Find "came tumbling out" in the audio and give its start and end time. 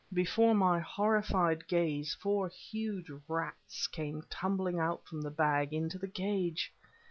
3.85-5.05